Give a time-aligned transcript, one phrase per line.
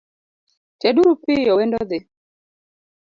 [0.79, 1.99] Ted uru piyo wendo dhi.